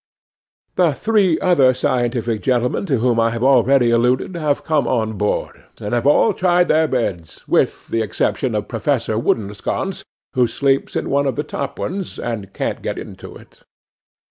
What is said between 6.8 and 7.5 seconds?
beds,